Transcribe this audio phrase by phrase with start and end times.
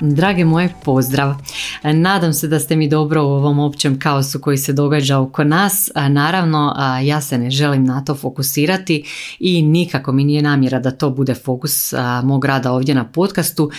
[0.00, 1.36] Drage moje, pozdrav!
[1.82, 5.90] Nadam se da ste mi dobro u ovom općem kaosu koji se događa oko nas.
[6.10, 9.04] Naravno, ja se ne želim na to fokusirati
[9.38, 13.70] i nikako mi nije namjera da to bude fokus mog rada ovdje na podcastu.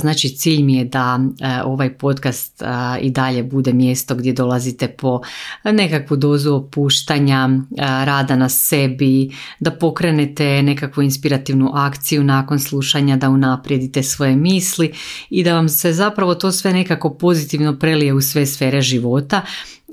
[0.00, 1.20] Znači, cilj mi je da
[1.64, 2.62] ovaj podcast
[3.00, 5.20] i dalje bude mjesto gdje dolazite po
[5.64, 14.02] nekakvu dozu opuštanja, rada na sebi, da pokrenete nekakvu inspirativnu akciju nakon slušanja, da unaprijedite
[14.02, 14.92] svoje misli
[15.30, 17.35] i da vam se zapravo to sve nekako pozitivno
[17.80, 19.42] prelije u sve sfere života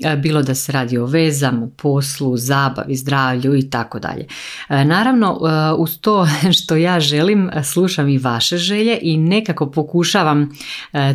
[0.02, 4.26] E, bilo da se radi o vezama, poslu, zabavi, zdravlju i tako dalje.
[4.68, 6.26] E, naravno, e, uz to
[6.58, 10.50] što ja želim, slušam i vaše želje i nekako pokušavam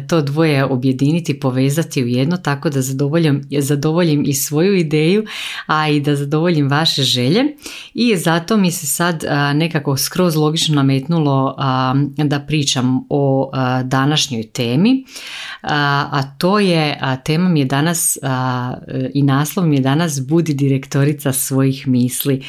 [0.08, 5.26] to dvoje objediniti, povezati u jedno tako da zadovoljim, zadovoljim i svoju ideju,
[5.66, 7.44] a i da zadovoljim vaše želje.
[7.94, 11.56] I zato mi se sad nekako skroz logično nametnulo
[12.18, 13.52] da pričam o
[13.84, 15.06] današnjoj temi,
[15.62, 18.18] a to je, tema mi je danas
[19.14, 22.44] i naslov mi je danas Budi direktorica svojih misli.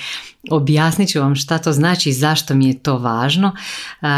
[0.50, 3.52] Objasnit ću vam šta to znači i zašto mi je to važno.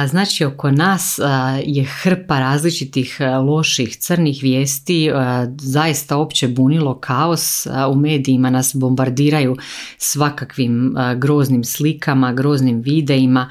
[0.09, 1.21] Znači oko nas
[1.65, 5.11] je hrpa različitih loših crnih vijesti,
[5.59, 9.57] zaista opće bunilo kaos, u medijima nas bombardiraju
[9.99, 13.51] svakakvim groznim slikama, groznim videima,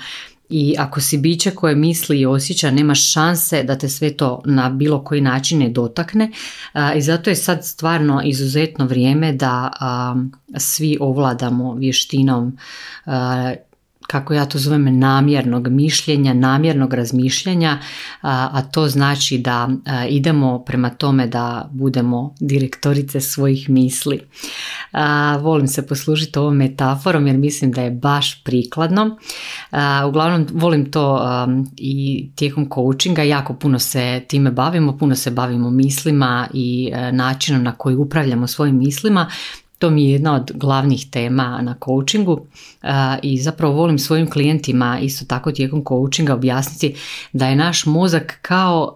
[0.52, 4.70] i ako si biće koje misli i osjeća, nema šanse da te sve to na
[4.70, 6.32] bilo koji način ne dotakne.
[6.96, 9.72] I zato je sad stvarno izuzetno vrijeme da
[10.58, 12.58] svi ovladamo vještinom
[14.12, 17.80] kako ja to zovem namjernog mišljenja, namjernog razmišljanja,
[18.22, 19.70] a, to znači da
[20.10, 24.20] idemo prema tome da budemo direktorice svojih misli.
[25.42, 29.18] volim se poslužiti ovom metaforom jer mislim da je baš prikladno.
[30.08, 31.22] uglavnom volim to
[31.78, 37.64] i tijekom coachinga, jako puno se time bavimo, puno se bavimo mislima i e, načinom
[37.64, 39.28] na koji upravljamo svojim mislima
[39.82, 42.46] to mi je jedna od glavnih tema na coachingu
[43.22, 46.96] i zapravo volim svojim klijentima isto tako tijekom coachinga objasniti
[47.34, 48.96] da je naš mozak kao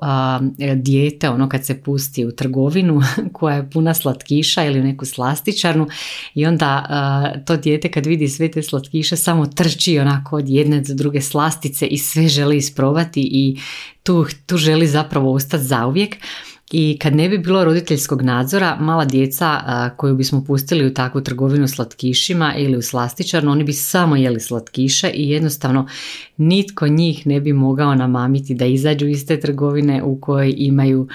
[0.76, 3.02] dijete ono kad se pusti u trgovinu
[3.34, 5.88] koja je puna slatkiša ili u neku slastičarnu
[6.34, 6.86] i onda
[7.46, 11.88] to dijete kad vidi sve te slatkiše samo trči onako od jedne do druge slastice
[11.88, 13.60] i sve želi isprobati i
[14.04, 16.18] tu, tu želi zapravo ostati zauvijek.
[16.78, 19.60] I kad ne bi bilo roditeljskog nadzora, mala djeca
[19.98, 25.10] koju bismo pustili u takvu trgovinu slatkišima ili u slastičarnu, oni bi samo jeli slatkiše
[25.10, 25.88] i jednostavno
[26.38, 31.08] nitko njih ne bi mogao namamiti da izađu iz te trgovine u kojoj imaju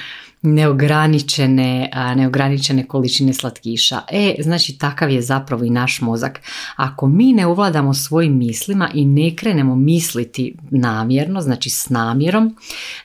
[0.42, 4.00] neograničene, neograničene količine slatkiša.
[4.10, 6.40] E, znači takav je zapravo i naš mozak.
[6.76, 12.56] Ako mi ne uvladamo svojim mislima i ne krenemo misliti namjerno, znači s namjerom,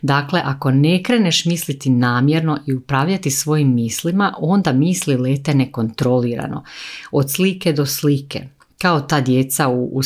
[0.01, 6.63] dakle ako ne kreneš misliti namjerno i upravljati svojim mislima, onda misli lete nekontrolirano.
[7.11, 10.01] Od slike do slike kao ta djeca u, u,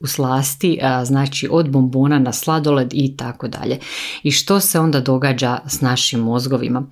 [0.00, 3.78] u slasti, znači od bombona na sladoled i tako dalje.
[4.22, 6.86] I što se onda događa s našim mozgovima?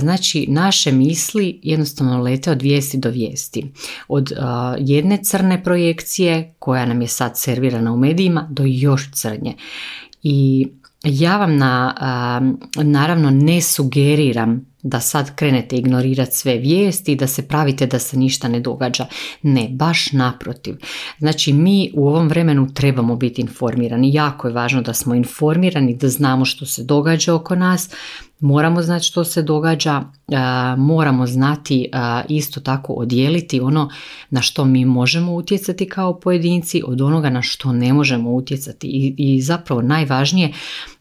[0.00, 3.72] Znači, naše misli jednostavno lete od vijesti do vijesti.
[4.08, 4.32] Od
[4.78, 9.54] jedne crne projekcije, koja nam je sad servirana u medijima, do još crnje.
[10.22, 10.68] I
[11.04, 11.94] ja vam na,
[12.76, 18.18] naravno ne sugeriram da sad krenete ignorirati sve vijesti i da se pravite da se
[18.18, 19.06] ništa ne događa.
[19.42, 20.76] Ne, baš naprotiv.
[21.18, 24.14] Znači mi u ovom vremenu trebamo biti informirani.
[24.14, 27.90] Jako je važno da smo informirani, da znamo što se događa oko nas,
[28.40, 30.04] moramo znati što se događa,
[30.76, 31.90] moramo znati
[32.28, 33.90] isto tako odijeliti ono
[34.30, 39.40] na što mi možemo utjecati kao pojedinci od onoga na što ne možemo utjecati i,
[39.42, 40.52] zapravo najvažnije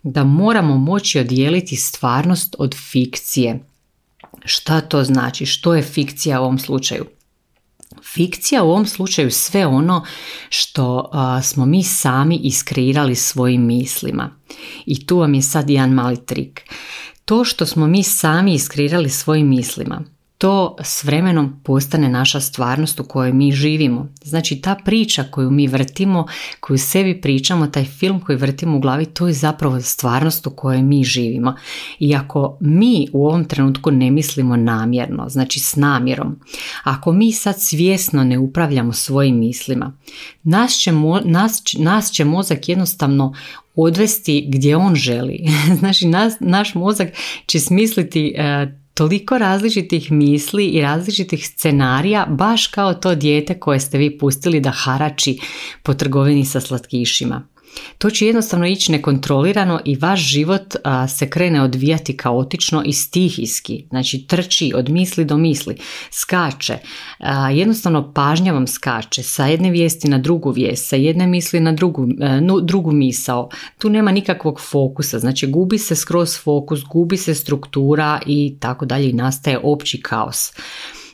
[0.03, 3.68] da moramo moći odijeliti stvarnost od fikcije.
[4.45, 5.45] Šta to znači?
[5.45, 7.05] Što je fikcija u ovom slučaju?
[8.03, 10.05] Fikcija u ovom slučaju sve ono
[10.49, 11.11] što
[11.43, 14.35] smo mi sami iskreirali svojim mislima.
[14.85, 16.61] I tu vam je sad jedan mali trik.
[17.25, 20.01] To što smo mi sami iskreirali svojim mislima,
[20.39, 24.07] to s vremenom postane naša stvarnost u kojoj mi živimo.
[24.23, 26.25] Znači ta priča koju mi vrtimo,
[26.59, 30.81] koju sebi pričamo, taj film koji vrtimo u glavi, to je zapravo stvarnost u kojoj
[30.81, 31.55] mi živimo.
[31.99, 36.39] I ako mi u ovom trenutku ne mislimo namjerno, znači s namjerom,
[36.83, 39.93] ako mi sad svjesno ne upravljamo svojim mislima,
[40.43, 40.91] nas će,
[41.25, 43.33] nas, nas će mozak jednostavno
[43.75, 45.45] odvesti gdje on želi.
[45.79, 47.09] znači nas, naš mozak
[47.45, 53.97] će smisliti e, toliko različitih misli i različitih scenarija, baš kao to dijete koje ste
[53.97, 55.39] vi pustili da harači
[55.83, 57.47] po trgovini sa slatkišima.
[57.97, 60.75] To će jednostavno ići nekontrolirano i vaš život
[61.17, 65.75] se krene odvijati kaotično i stihijski, znači trči od misli do misli,
[66.11, 66.77] skače,
[67.53, 72.07] jednostavno pažnja vam skače sa jedne vijesti na drugu vijest, sa jedne misli na drugu,
[72.21, 73.49] e, drugu misao.
[73.77, 79.09] Tu nema nikakvog fokusa, znači gubi se skroz fokus, gubi se struktura i tako dalje
[79.09, 80.51] i nastaje opći kaos.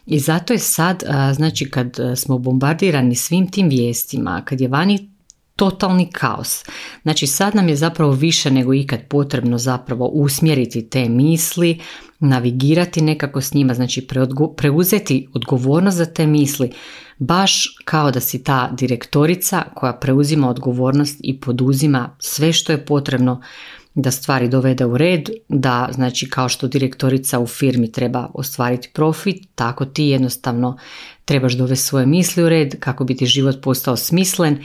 [0.06, 1.04] I zato je sad,
[1.36, 5.15] znači kad smo bombardirani svim tim vijestima, kad je vani
[5.56, 6.64] totalni kaos.
[7.04, 11.80] Znači sad nam je zapravo više nego ikad potrebno zapravo usmjeriti te misli,
[12.20, 14.08] navigirati nekako s njima, znači
[14.58, 16.72] preuzeti odgovornost za te misli,
[17.18, 23.42] baš kao da si ta direktorica koja preuzima odgovornost i poduzima sve što je potrebno
[23.94, 29.48] da stvari dovede u red, da znači kao što direktorica u firmi treba ostvariti profit,
[29.56, 30.78] tako ti jednostavno
[31.26, 34.64] trebaš dovesti svoje misli u red kako bi ti život postao smislen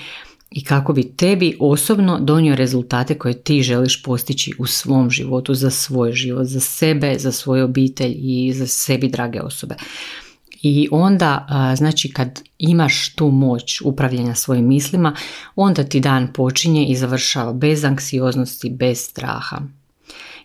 [0.51, 5.71] i kako bi tebi osobno donio rezultate koje ti želiš postići u svom životu, za
[5.71, 9.75] svoj život, za sebe, za svoju obitelj i za sebi drage osobe.
[10.63, 15.17] I onda, znači kad imaš tu moć upravljanja svojim mislima,
[15.57, 19.61] onda ti dan počinje i završava bez anksioznosti, bez straha.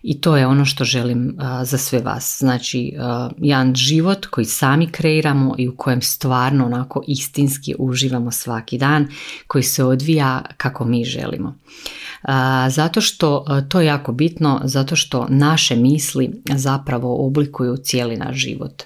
[0.08, 2.36] I to je ono što želim za sve vas.
[2.38, 2.92] Znači,
[3.38, 9.08] jedan život koji sami kreiramo i u kojem stvarno onako istinski uživamo svaki dan,
[9.46, 11.58] koji se odvija kako mi želimo.
[12.68, 18.82] Zato što to je jako bitno, zato što naše misli zapravo oblikuju cijeli naš život.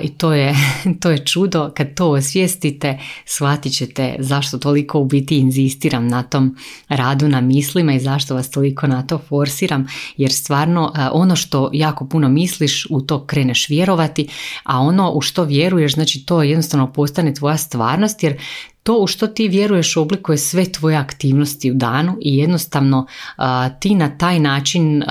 [0.00, 0.54] I to je,
[1.00, 6.56] to je čudo, kad to osvijestite, shvatit ćete zašto toliko u biti inzistiram na tom
[6.88, 12.08] radu na mislima i zašto vas toliko na to forsiram, jer stvarno ono što jako
[12.08, 14.28] puno misliš, u to kreneš vjerovati,
[14.64, 18.38] a ono u što vjeruješ, znači to jednostavno postane tvoja stvarnost, jer
[18.82, 23.06] to u što ti vjeruješ oblikuje sve tvoje aktivnosti u danu i jednostavno
[23.80, 25.02] ti na taj način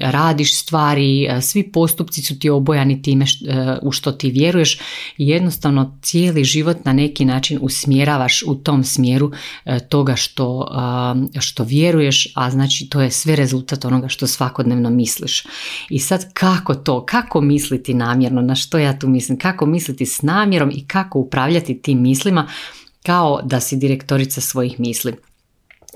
[0.00, 4.78] radiš stvari, svi postupci su ti obojani time e, u što ti vjeruješ
[5.16, 9.32] i jednostavno cijeli život na neki način usmjeravaš u tom smjeru
[9.64, 10.68] e, toga što,
[11.40, 15.44] što vjeruješ, a znači to je sve rezultat onoga što svakodnevno misliš.
[15.90, 20.22] I sad kako to, kako misliti namjerno, na što ja tu mislim, kako misliti s
[20.22, 22.48] namjerom i kako upravljati tim mislima,
[23.02, 25.29] kao da si direktorica svojih misli.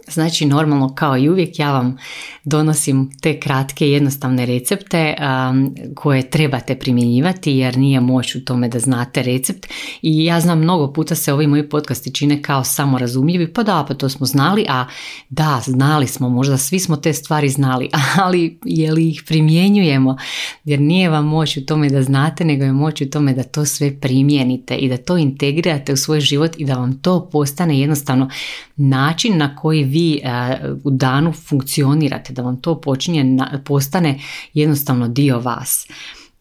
[0.08, 1.96] Znači normalno kao i uvijek ja vam
[2.44, 8.78] donosim te kratke jednostavne recepte um, koje trebate primjenjivati jer nije moć u tome da
[8.78, 9.66] znate recept.
[10.02, 13.94] I ja znam mnogo puta se ovi moji podcasti čine kao samorazumljivi pa da pa
[13.94, 14.86] to smo znali a
[15.28, 17.88] da znali smo možda svi smo te stvari znali
[18.24, 20.16] ali je li ih primjenjujemo?
[20.64, 23.64] Jer nije vam moć u tome da znate nego je moć u tome da to
[23.64, 28.30] sve primijenite i da to integrirate u svoj život i da vam to postane jednostavno
[28.76, 33.24] način na koji vi e, u danu funkcionirate, da vam to počinje,
[33.64, 34.18] postane
[34.54, 35.86] jednostavno dio vas.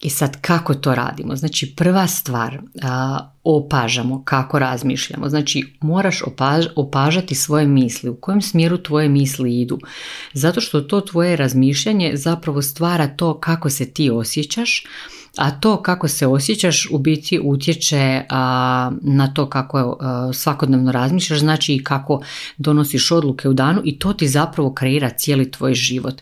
[0.04, 1.36] I sad kako to radimo?
[1.36, 2.62] Znači prva stvar,
[3.44, 5.30] opažamo kako razmišljamo.
[5.30, 6.22] Znači moraš
[6.76, 9.80] opažati svoje misli, u kojem smjeru tvoje misli idu.
[10.34, 14.84] Zato što to tvoje razmišljanje zapravo stvara to kako se ti osjećaš,
[15.38, 18.22] a to kako se osjećaš u biti utječe
[19.02, 19.98] na to kako
[20.34, 22.22] svakodnevno razmišljaš, znači i kako
[22.58, 26.22] donosiš odluke u danu i to ti zapravo kreira cijeli tvoj život.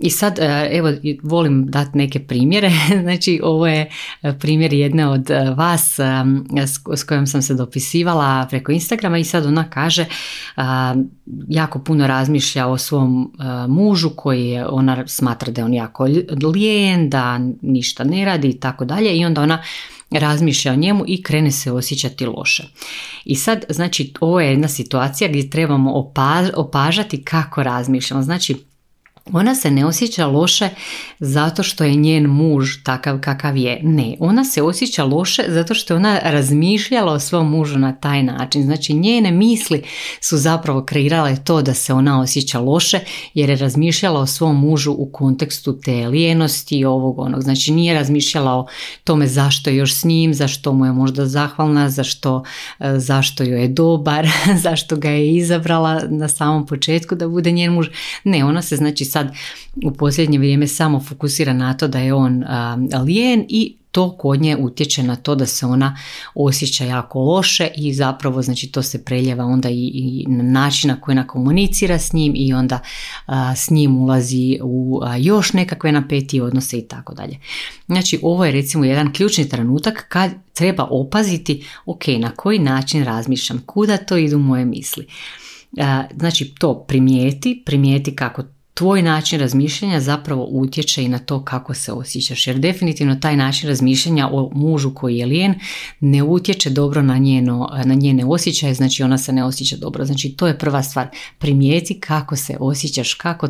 [0.00, 2.70] I sad, e, evo, volim dati neke primjere.
[3.10, 3.90] Znači, ovo je
[4.22, 5.98] e, primjer jedne od e, vas
[6.96, 10.04] s kojom sam se dopisivala preko Instagrama i sad ona kaže
[11.48, 13.32] jako puno razmišlja o svom
[13.68, 16.08] mužu koji je, ona smatra da je on jako
[16.54, 19.62] lijen, da ništa ne radi i tako dalje i onda ona
[20.10, 22.62] razmišlja o njemu i krene se osjećati loše.
[23.24, 26.10] I sad, znači, ovo je jedna situacija gdje trebamo
[26.54, 28.22] opažati kako razmišljamo.
[28.22, 28.56] Znači,
[29.32, 30.68] ona se ne osjeća loše
[31.20, 33.80] zato što je njen muž takav kakav je.
[33.82, 38.22] Ne, ona se osjeća loše zato što je ona razmišljala o svom mužu na taj
[38.22, 38.62] način.
[38.62, 39.82] Znači njene misli
[40.20, 43.00] su zapravo kreirale to da se ona osjeća loše
[43.34, 47.42] jer je razmišljala o svom mužu u kontekstu te lijenosti i ovog onog.
[47.42, 48.66] Znači nije razmišljala o
[49.04, 52.42] tome zašto je još s njim, zašto mu je možda zahvalna, zašto,
[52.80, 54.28] e, zašto joj je dobar,
[54.64, 57.88] zašto ga je izabrala na samom početku da bude njen muž.
[58.24, 59.32] Ne, ona se znači sad
[59.84, 62.44] u posljednje vrijeme samo fokusira na to da je on
[63.04, 65.96] lijen i to kod nje utječe na to da se ona
[66.34, 71.00] osjeća jako loše i zapravo znači to se preljeva onda i, i na način na
[71.00, 72.80] koji ona komunicira s njim i onda
[73.56, 77.38] s njim ulazi u još nekakve napeti odnose i tako dalje.
[77.86, 83.62] Znači ovo je recimo jedan ključni trenutak kad treba opaziti ok na koji način razmišljam,
[83.66, 85.06] kuda to idu moje misli.
[86.18, 88.42] Znači to primijeti, primijeti kako
[88.80, 92.46] tvoj način razmišljanja zapravo utječe i na to kako se osjećaš.
[92.46, 95.54] Jer definitivno taj način razmišljanja o mužu koji je lijen
[96.00, 100.04] ne utječe dobro na, njeno, na njene osjećaje, znači ona se ne osjeća dobro.
[100.04, 101.08] Znači to je prva stvar.
[101.38, 103.48] Primijeti kako se osjećaš, kako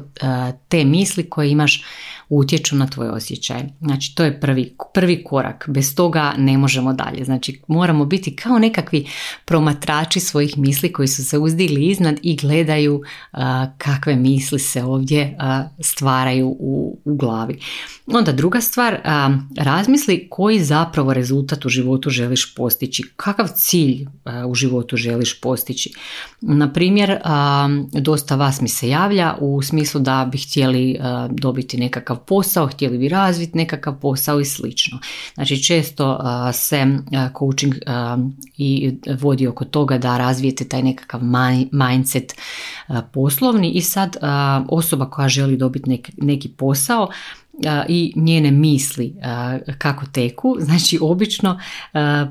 [0.68, 1.82] te misli koje imaš
[2.30, 3.68] utječu na tvoje osjećaje.
[3.80, 5.64] Znači to je prvi, prvi korak.
[5.68, 7.25] Bez toga ne možemo dalje.
[7.25, 9.06] Znači moramo biti kao nekakvi
[9.44, 13.02] promatrači svojih misli koji su se uzdigli iznad i gledaju
[13.78, 15.37] kakve misli se ovdje
[15.80, 17.58] stvaraju u, u glavi.
[18.06, 19.00] Onda druga stvar,
[19.56, 23.12] razmisli koji zapravo rezultat u životu želiš postići.
[23.16, 24.06] Kakav cilj
[24.49, 25.92] u životu želiš postići.
[26.40, 27.18] Na primjer,
[27.92, 30.99] dosta vas mi se javlja u smislu da bi htjeli
[31.30, 34.98] dobiti nekakav posao, htjeli bi razviti nekakav posao i slično.
[35.34, 36.18] Znači često
[36.52, 36.86] se
[37.38, 37.74] coaching
[38.56, 41.20] i vodi oko toga da razvijete taj nekakav
[41.70, 42.34] mindset
[43.12, 44.16] poslovni i sad
[44.68, 47.08] osoba koja želi dobiti neki posao
[47.88, 49.14] i njene misli
[49.78, 50.56] kako teku.
[50.60, 51.60] Znači obično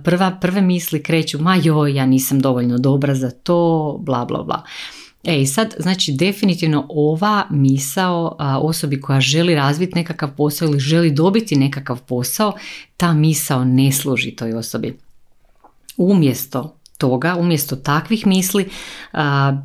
[0.03, 4.63] prva, prve misli kreću ma joj ja nisam dovoljno dobra za to, bla bla bla.
[5.23, 11.55] E sad, znači definitivno ova misao osobi koja želi razviti nekakav posao ili želi dobiti
[11.55, 12.53] nekakav posao,
[12.97, 14.97] ta misao ne služi toj osobi.
[15.97, 18.69] Umjesto toga, umjesto takvih misli,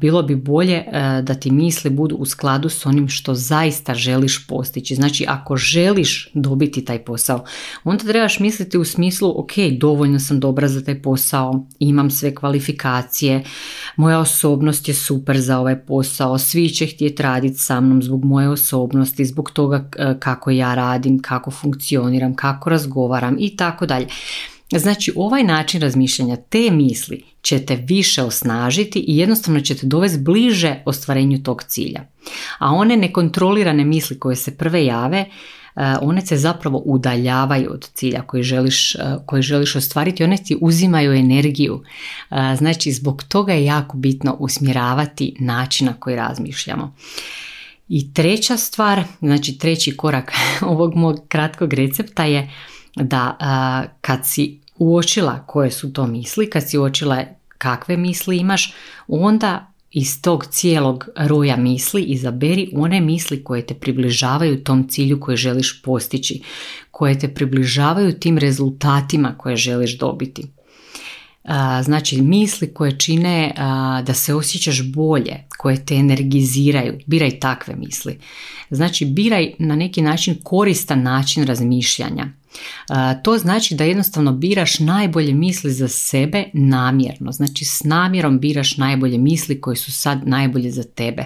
[0.01, 0.85] bilo bi bolje
[1.23, 4.95] da ti misli budu u skladu s onim što zaista želiš postići.
[4.95, 7.45] Znači, ako želiš dobiti taj posao,
[7.85, 13.45] onda trebaš misliti u smislu, ok, dovoljno sam dobra za taj posao, imam sve kvalifikacije,
[13.97, 18.49] moja osobnost je super za ovaj posao, svi će htjeti raditi sa mnom zbog moje
[18.49, 19.89] osobnosti, zbog toga
[20.19, 24.07] kako ja radim, kako funkcioniram, kako razgovaram i tako dalje.
[24.73, 31.43] Znači ovaj način razmišljanja, te misli ćete više osnažiti i jednostavno ćete dovesti bliže ostvarenju
[31.43, 32.01] tog cilja.
[32.59, 35.29] A one nekontrolirane misli koje se prve jave, e,
[36.03, 41.13] one se zapravo udaljavaju od cilja koji želiš, e, koji želiš ostvariti, one ti uzimaju
[41.13, 41.83] energiju.
[42.31, 46.95] E, znači zbog toga je jako bitno usmjeravati način na koji razmišljamo.
[47.89, 50.33] I treća stvar, znači treći korak
[50.73, 52.51] ovog mog kratkog recepta je
[52.97, 53.37] da
[54.01, 57.25] kad si uočila koje su to misli, kad si uočila
[57.59, 58.75] kakve misli imaš,
[59.09, 65.37] onda iz tog cijelog roja misli izaberi one misli koje te približavaju tom cilju koje
[65.37, 66.43] želiš postići,
[66.91, 70.47] koje te približavaju tim rezultatima koje želiš dobiti.
[71.83, 73.53] Znači misli koje čine
[74.07, 78.19] da se osjećaš bolje, koje te energiziraju, biraj takve misli.
[78.71, 82.29] Znači biraj na neki način koristan način razmišljanja.
[83.23, 87.33] To znači da jednostavno biraš najbolje misli za sebe namjerno.
[87.33, 91.25] Znači s namjerom biraš najbolje misli koje su sad najbolje za tebe.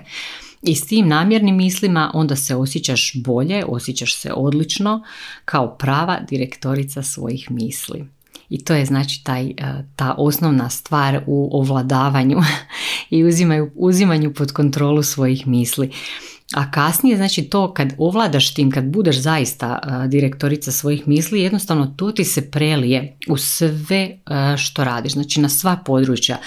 [0.63, 5.03] I s tim namjernim mislima onda se osjećaš bolje, osjećaš se odlično
[5.45, 8.05] kao prava direktorica svojih misli.
[8.51, 9.53] I to je znači taj,
[9.97, 12.39] ta osnovna stvar u ovladavanju
[13.11, 15.91] i uzimanju, uzimanju pod kontrolu svojih misli.
[16.55, 22.13] A kasnije, znači to kad ovladaš tim, kad budeš zaista direktorica svojih misli, jednostavno to
[22.13, 24.19] ti se prelije u sve
[24.57, 26.39] što radiš, znači na sva područja,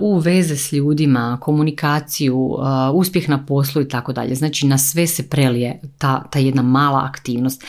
[0.00, 2.56] u veze s ljudima, komunikaciju,
[2.92, 4.34] uspjeh na poslu i tako dalje.
[4.34, 7.64] Znači na sve se prelije ta, ta jedna mala aktivnost.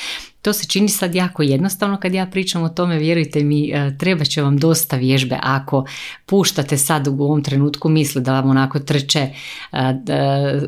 [0.46, 4.26] To se čini sad jako jednostavno kad ja pričam o tome, vjerujte mi, e, treba
[4.26, 5.86] će vam dosta vježbe ako
[6.26, 9.34] puštate sad u ovom trenutku misli da vam onako trče e,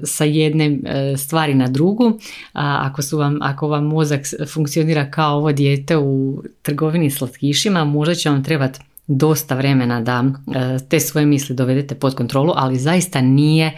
[0.03, 2.19] sa jedne e, stvari na drugu,
[2.53, 4.21] ako, su vam, ako vam mozak
[4.53, 10.23] funkcionira kao ovo dijete u trgovini slatkišima, možda će vam trebati dosta vremena da
[10.89, 13.77] te svoje misli dovedete pod kontrolu, ali zaista nije,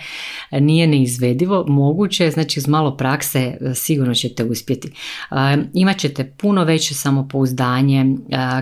[0.52, 4.92] nije neizvedivo, moguće je, znači uz malo prakse sigurno ćete uspjeti.
[5.74, 8.06] Imat ćete puno veće samopouzdanje,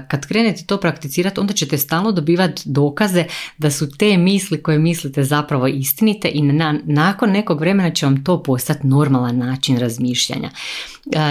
[0.08, 3.26] kad krenete to prakticirati onda ćete stalno dobivati dokaze
[3.58, 8.24] da su te misli koje mislite zapravo istinite i na, nakon nekog vremena će vam
[8.24, 10.50] to postati normalan način razmišljanja.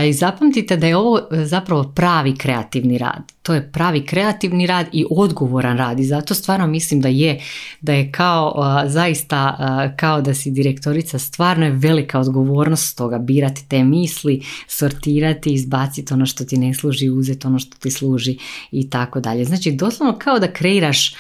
[0.09, 3.36] I zapamtite da je ovo zapravo pravi kreativni rad.
[3.47, 7.41] To je pravi kreativni rad i odgovoran rad i zato stvarno mislim da je
[7.81, 8.55] da je kao
[8.87, 9.57] zaista
[9.97, 16.27] kao da si direktorica stvarno je velika odgovornost toga birati te misli, sortirati, izbaciti ono
[16.27, 18.39] što ti ne služi, uzeti ono što ti služi
[18.71, 19.45] i tako dalje.
[19.45, 21.15] Znači doslovno kao da kreiraš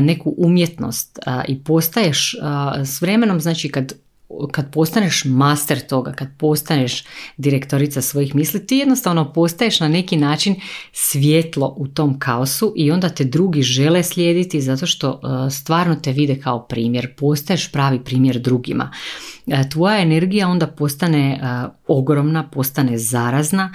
[0.00, 1.18] neku umjetnost
[1.48, 2.34] i postaješ
[2.84, 3.92] s vremenom znači kad
[4.52, 7.04] kad postaneš master toga, kad postaneš
[7.36, 10.54] direktorica svojih misli, ti jednostavno postaješ na neki način
[10.92, 16.12] svjetlo u tom kaosu i onda te drugi žele slijediti zato što uh, stvarno te
[16.12, 18.90] vide kao primjer, postaješ pravi primjer drugima.
[19.46, 23.72] Uh, tvoja energija onda postane uh, ogromna, postane zarazna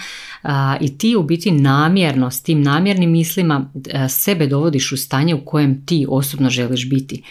[0.81, 3.71] i ti u biti namjerno s tim namjernim mislima
[4.09, 7.23] sebe dovodiš u stanje u kojem ti osobno želiš biti.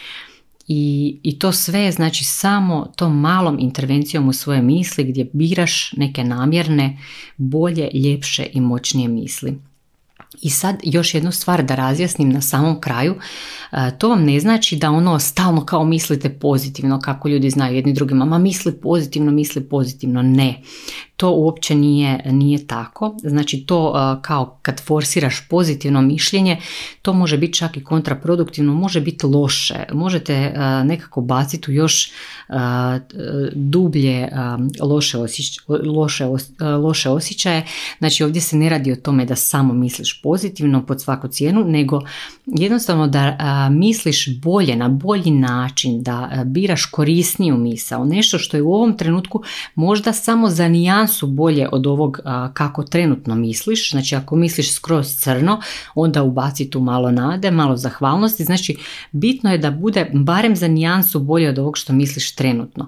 [0.73, 6.23] I, I to sve znači samo tom malom intervencijom u svoje misli gdje biraš neke
[6.23, 6.97] namjerne,
[7.37, 9.57] bolje, ljepše i moćnije misli.
[10.41, 13.15] I sad još jednu stvar da razjasnim na samom kraju,
[13.71, 17.93] e, to vam ne znači da ono stalno kao mislite pozitivno, kako ljudi znaju jedni
[17.93, 20.61] drugima, ma misli pozitivno, misli pozitivno, ne
[21.21, 23.15] to uopće nije, nije tako.
[23.23, 26.57] Znači to uh, kao kad forsiraš pozitivno mišljenje,
[27.01, 29.83] to može biti čak i kontraproduktivno, može biti loše.
[29.93, 32.11] Možete uh, nekako baciti u još
[33.53, 34.29] dublje
[34.81, 35.17] loše,
[35.85, 36.25] loše,
[36.81, 37.65] loše osjećaje.
[37.99, 40.30] Znači ovdje se ne radi o tome da samo misliš pozitivno
[40.87, 42.01] pod svaku cijenu, nego
[42.45, 43.37] jednostavno da
[43.71, 48.05] misliš bolje, na bolji način, da biraš korisniju misao.
[48.05, 49.43] Nešto što je u ovom trenutku
[49.75, 52.19] možda samo za nijansu su bolje od ovog
[52.53, 53.91] kako trenutno misliš.
[53.91, 55.61] Znači ako misliš skroz crno,
[55.95, 58.43] onda ubaci tu malo nade, malo zahvalnosti.
[58.43, 58.77] Znači
[59.11, 62.87] bitno je da bude barem za nijansu bolje od ovog što misliš trenutno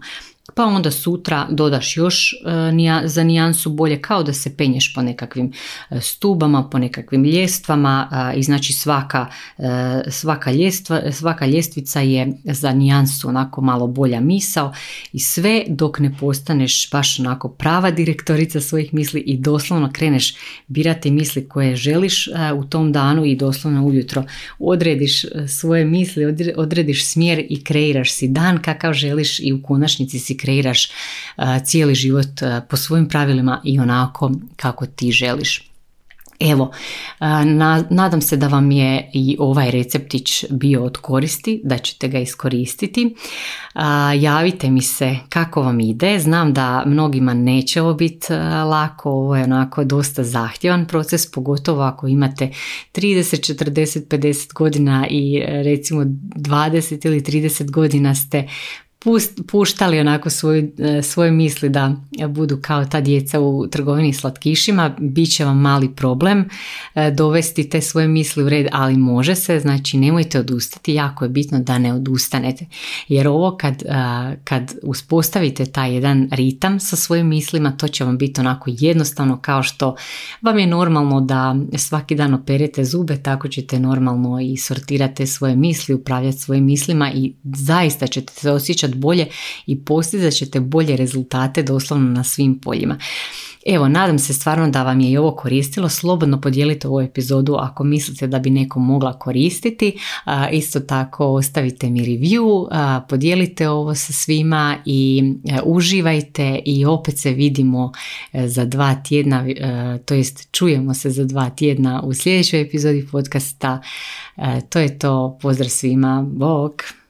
[0.55, 5.51] pa onda sutra dodaš još e, za nijansu bolje kao da se penješ po nekakvim
[5.89, 9.63] e, stubama, po nekakvim ljestvama i znači svaka, e,
[10.07, 14.74] svaka, ljestva, svaka ljestvica je za nijansu onako malo bolja misao
[15.13, 20.35] i sve dok ne postaneš baš onako prava direktorica svojih misli i doslovno kreneš
[20.68, 24.24] birati misli koje želiš u tom danu i doslovno ujutro
[24.59, 30.37] odrediš svoje misli, odrediš smjer i kreiraš si dan kakav želiš i u konačnici si
[30.44, 30.92] kreiraš
[31.66, 35.70] cijeli život po svojim pravilima i onako kako ti želiš.
[36.40, 36.72] Evo,
[37.90, 43.16] nadam se da vam je i ovaj receptić bio od koristi, da ćete ga iskoristiti.
[44.20, 48.34] Javite mi se kako vam ide, znam da mnogima neće ovo biti
[48.70, 52.51] lako, ovo je onako dosta zahtjevan proces, pogotovo ako imate
[52.94, 58.48] 30, 40, 50 godina i recimo 20 ili 30 godina ste
[59.48, 61.96] puštali onako svoju, e, svoje misli da
[62.29, 66.50] budu kao ta djeca u trgovini slatkišima, bit će vam mali problem
[66.96, 71.29] e, dovesti te svoje misli u red, ali može se, znači nemojte odustati, jako je
[71.29, 72.66] bitno da ne odustanete.
[73.07, 73.96] Jer ovo kad, e,
[74.44, 79.63] kad uspostavite taj jedan ritam sa svojim mislima, to će vam biti onako jednostavno kao
[79.63, 79.96] što
[80.42, 85.96] vam je normalno da svaki dan operete zube, tako ćete normalno i sortirate svoje misli,
[85.96, 89.27] upravljati svojim mislima i zaista ćete se osjećati bolje
[89.66, 92.98] i postizat ćete bolje rezultate doslovno na svim poljima.
[93.66, 95.90] Evo, nadam se stvarno da vam je i ovo koristilo.
[95.90, 99.98] Slobodno podijelite ovu epizodu ako mislite da bi neko mogla koristiti.
[100.51, 102.68] Isto tako ostavite mi review,
[103.10, 107.92] podijelite ovo sa svima i e, uživajte i opet se vidimo
[108.34, 113.08] e, za dva tjedna, e, to jest čujemo se za dva tjedna u sljedećoj epizodi
[113.12, 113.82] podcasta.
[114.70, 117.02] To je to, pozdrav svima, bok!